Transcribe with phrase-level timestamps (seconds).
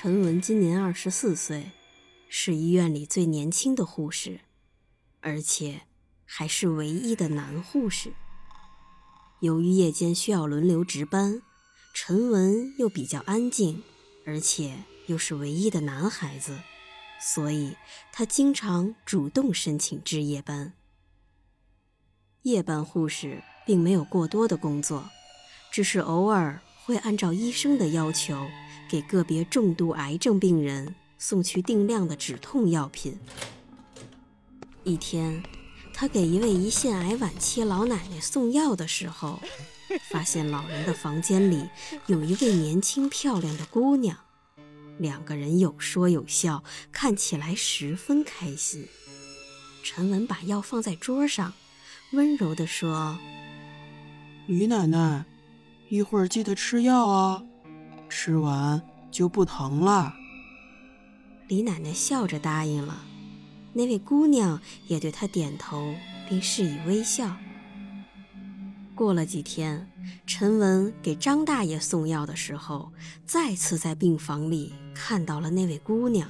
[0.00, 1.72] 陈文今年二十四岁，
[2.28, 4.42] 是医院里最年轻的护士，
[5.18, 5.80] 而且
[6.24, 8.12] 还是唯一的男护士。
[9.40, 11.42] 由于夜间需要轮流值班，
[11.92, 13.82] 陈文又比较安静，
[14.24, 16.60] 而且又是唯一的男孩子，
[17.20, 17.74] 所以
[18.12, 20.74] 他经常主动申请值夜班。
[22.42, 25.10] 夜班护士并没有过多的工作，
[25.72, 28.48] 只是偶尔会按照医生的要求。
[28.88, 33.18] 给个别重度癌症病人送去定量的止痛药品。
[34.82, 35.42] 一天，
[35.92, 39.42] 他给一位胰腺癌晚期老奶奶送药的时候，
[40.08, 41.68] 发现老人的房间里
[42.06, 44.16] 有一位年轻漂亮的姑娘，
[44.96, 48.88] 两个人有说有笑，看起来十分开心。
[49.84, 51.52] 陈文把药放在桌上，
[52.12, 53.18] 温柔地说
[54.48, 55.26] ：“李奶奶，
[55.88, 57.42] 一会儿记得吃药啊。”
[58.08, 60.14] 吃完就不疼了。
[61.46, 63.02] 李奶奶笑着答应了，
[63.72, 65.94] 那位姑娘也对她点头，
[66.28, 67.36] 并示意微笑。
[68.94, 69.88] 过了几天，
[70.26, 72.90] 陈文给张大爷送药的时候，
[73.26, 76.28] 再次在病房里看到了那位姑娘，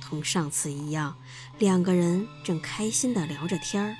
[0.00, 1.16] 同上次一样，
[1.58, 3.96] 两个人正开心地聊着天儿。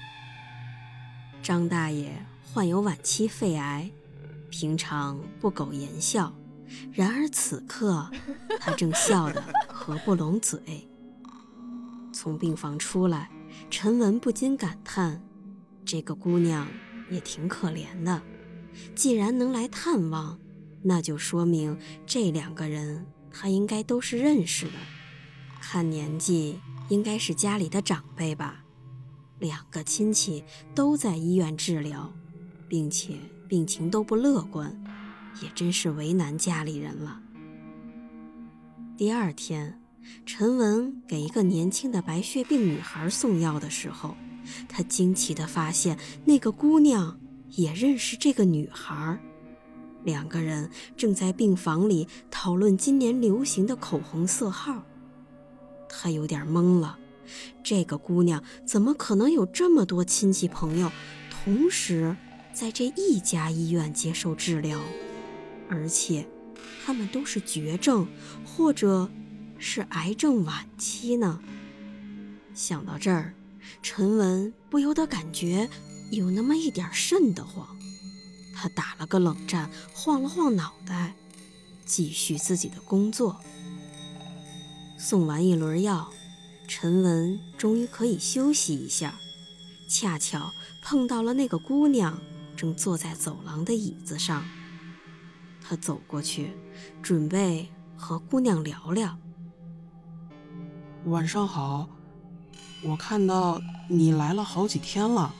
[1.42, 3.90] 张大爷患有晚期肺癌，
[4.52, 6.30] 平常不苟言笑。
[6.92, 8.10] 然而此刻，
[8.60, 10.86] 他正笑得合不拢嘴。
[12.12, 13.30] 从病房出来，
[13.70, 15.22] 陈文不禁感叹：
[15.86, 16.68] 这个姑娘
[17.10, 18.22] 也挺可怜的。
[18.94, 20.38] 既然能来探望，
[20.82, 24.72] 那就说明这两个人他应该都是认识的。
[25.62, 28.64] 看年纪，应该是家里的长辈吧。
[29.38, 32.12] 两个亲戚都在医院治疗，
[32.68, 33.16] 并且
[33.52, 34.74] 病情都不乐观。
[35.42, 37.20] 也真是为难家里人了。
[38.96, 39.78] 第二天，
[40.24, 44.16] 陈文给一个年轻的白血病女孩送药的时候，
[44.70, 47.20] 他惊奇地发现那个姑娘
[47.50, 49.20] 也认识这个女孩。
[50.02, 54.82] 两个人正在病房里讨论今年流行的口红色号。
[55.90, 56.98] 他有点懵了，
[57.62, 60.90] 这个姑娘怎么可能有这么多亲戚朋友，
[61.30, 62.16] 同时
[62.52, 64.80] 在这一家医院接受治疗？
[65.68, 66.28] 而且，
[66.84, 68.06] 他们都是绝症，
[68.44, 69.10] 或者
[69.58, 71.40] 是癌症晚期呢。
[72.54, 73.34] 想到这儿，
[73.82, 75.68] 陈文不由得感觉
[76.10, 77.66] 有那么一点瘆得慌。
[78.54, 81.16] 他打了个冷战，晃了晃脑袋，
[81.86, 83.40] 继续自己的工作。
[84.98, 86.12] 送完一轮药，
[86.68, 89.18] 陈文终于可以休息一下。
[89.88, 90.52] 恰巧
[90.82, 92.20] 碰到了那个姑娘，
[92.62, 94.44] 正坐在走廊的椅子上。
[95.60, 96.52] 他走过去，
[97.02, 99.18] 准备和姑娘聊聊。
[101.06, 101.88] 晚上好，
[102.84, 105.34] 我看到你来了好几天了。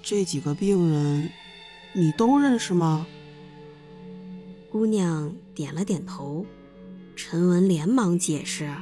[0.00, 1.32] 这几个病人，
[1.92, 3.04] 你都认识吗？
[4.70, 6.46] 姑娘点了点头。
[7.16, 8.72] 陈文连忙解释：“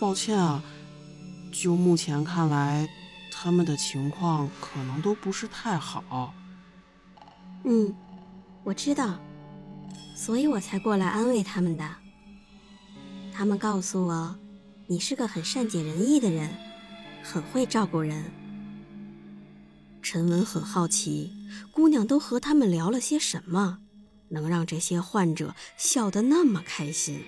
[0.00, 0.64] 抱歉啊，
[1.52, 2.88] 就目前看来，
[3.44, 6.32] 他们的情况可能都不是太好。”
[7.64, 7.94] 嗯。
[8.62, 9.20] 我知道，
[10.16, 11.96] 所以我才过来安慰他们的。
[13.30, 14.34] 他们告诉我，
[14.86, 16.48] 你是个很善解人意的人，
[17.22, 18.24] 很会照顾人。
[20.00, 21.30] 陈文很好奇，
[21.70, 23.80] 姑娘都和他们聊了些什么，
[24.30, 27.22] 能让这些患者笑得那么开心。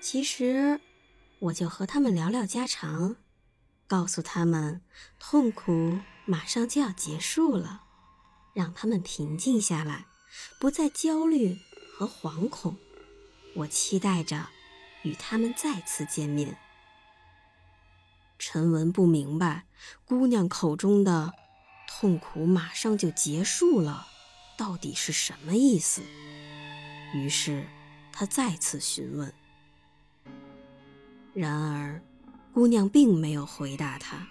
[0.00, 0.80] 其实，
[1.38, 3.16] 我就和他们聊聊家常，
[3.86, 4.80] 告诉他们，
[5.18, 7.82] 痛苦马上就要结束了。
[8.52, 10.06] 让他们平静下来，
[10.60, 11.58] 不再焦虑
[11.92, 12.76] 和惶恐。
[13.56, 14.48] 我期待着
[15.02, 16.56] 与他们再次见面。
[18.38, 19.64] 陈文不明白
[20.04, 21.32] 姑娘口中的
[21.88, 24.06] “痛苦马上就结束了”
[24.56, 26.02] 到底是什么意思，
[27.14, 27.66] 于是
[28.12, 29.34] 他再次询问。
[31.32, 32.00] 然而，
[32.54, 34.28] 姑娘并没有回答他，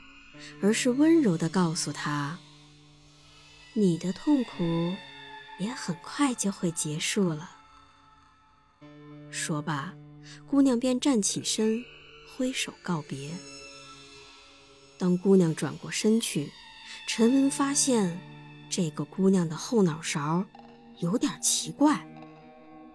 [0.61, 2.39] 而是温柔地告诉他。
[3.73, 4.95] 你的痛苦
[5.59, 7.51] 也很快就会结束了。
[9.29, 9.93] 说罢，
[10.49, 11.83] 姑娘便站起身，
[12.37, 13.29] 挥手告别。
[14.97, 16.49] 当姑娘转过身去，
[17.09, 18.17] 陈文发现
[18.69, 20.45] 这个姑娘的后脑勺
[20.99, 22.07] 有点奇怪。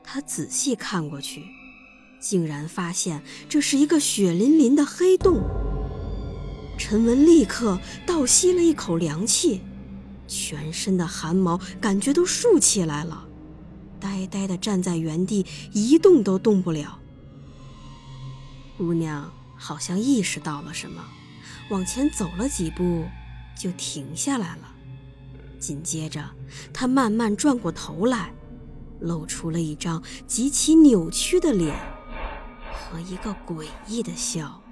[0.03, 1.45] 他仔细看过去，
[2.21, 5.43] 竟然发现这是一个血淋淋的黑洞。
[6.77, 9.61] 陈文立刻倒吸了一口凉气，
[10.27, 13.27] 全身的汗毛感觉都竖起来了，
[13.99, 17.01] 呆呆地站在原地，一动都动不了。
[18.77, 21.05] 姑娘好像意识到了什么，
[21.71, 23.05] 往前走了几步，
[23.59, 24.75] 就停下来了。
[25.59, 26.25] 紧接着，
[26.73, 28.33] 她慢慢转过头来，
[29.01, 31.75] 露出了一张极其扭曲的脸
[32.79, 34.63] 和一个诡异的笑。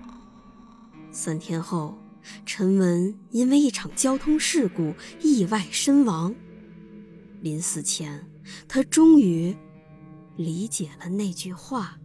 [1.11, 1.99] 三天后，
[2.45, 6.35] 陈文因为一场交通事故意外身亡。
[7.41, 8.29] 临死前，
[8.67, 9.57] 他终于
[10.37, 11.99] 理解了那句话。